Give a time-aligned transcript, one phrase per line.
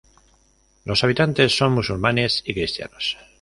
[0.83, 3.19] Los habitantes son musulmanes y cristianos".